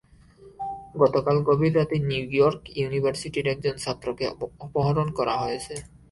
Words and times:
গতকাল 1.01 1.37
গভীর 1.47 1.73
রাতে 1.77 1.95
নিউইয়র্ক 2.09 2.61
ইউনিভার্সিটির 2.79 3.45
একজন 3.53 3.75
ছাত্রকে 3.83 4.25
অপহরণ 4.65 5.07
করা 5.17 5.35
হয়েছে। 5.41 5.75